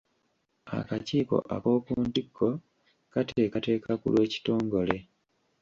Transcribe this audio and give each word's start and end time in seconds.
Akakiiko 0.79 1.35
ak'oku 1.55 1.91
ntikko 2.09 2.47
kateekateeka 3.13 3.91
ku 4.01 4.07
lw'ekitongole. 4.13 4.97